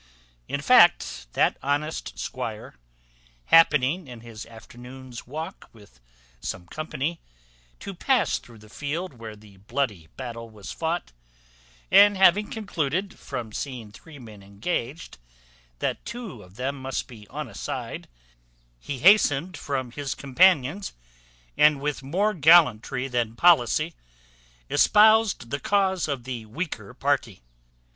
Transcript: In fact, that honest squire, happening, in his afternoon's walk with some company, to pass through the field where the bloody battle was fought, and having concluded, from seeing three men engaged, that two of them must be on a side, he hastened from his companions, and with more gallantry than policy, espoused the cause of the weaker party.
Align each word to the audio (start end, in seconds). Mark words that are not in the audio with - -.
In 0.47 0.61
fact, 0.63 1.27
that 1.33 1.57
honest 1.61 2.17
squire, 2.17 2.73
happening, 3.45 4.07
in 4.07 4.21
his 4.21 4.47
afternoon's 4.47 5.27
walk 5.27 5.69
with 5.73 5.99
some 6.39 6.65
company, 6.65 7.21
to 7.81 7.93
pass 7.93 8.39
through 8.39 8.57
the 8.57 8.67
field 8.67 9.13
where 9.19 9.35
the 9.35 9.57
bloody 9.57 10.07
battle 10.17 10.49
was 10.49 10.71
fought, 10.71 11.11
and 11.91 12.17
having 12.17 12.49
concluded, 12.49 13.19
from 13.19 13.53
seeing 13.53 13.91
three 13.91 14.17
men 14.17 14.41
engaged, 14.41 15.19
that 15.77 16.03
two 16.03 16.41
of 16.41 16.55
them 16.55 16.81
must 16.81 17.07
be 17.07 17.27
on 17.27 17.47
a 17.47 17.53
side, 17.53 18.07
he 18.79 18.97
hastened 18.97 19.55
from 19.55 19.91
his 19.91 20.15
companions, 20.15 20.93
and 21.55 21.79
with 21.79 22.01
more 22.01 22.33
gallantry 22.33 23.07
than 23.07 23.35
policy, 23.35 23.93
espoused 24.67 25.51
the 25.51 25.59
cause 25.59 26.07
of 26.07 26.23
the 26.23 26.47
weaker 26.47 26.91
party. 26.95 27.43